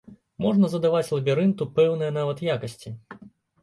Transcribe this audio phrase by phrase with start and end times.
[0.45, 2.99] Можна задаваць лабірынту пэўныя нават якасці.